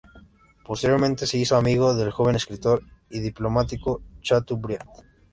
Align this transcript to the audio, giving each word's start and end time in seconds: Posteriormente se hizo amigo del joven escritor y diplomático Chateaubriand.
Posteriormente 0.65 1.27
se 1.27 1.37
hizo 1.37 1.55
amigo 1.57 1.93
del 1.93 2.09
joven 2.09 2.35
escritor 2.35 2.81
y 3.11 3.19
diplomático 3.19 4.01
Chateaubriand. 4.23 4.89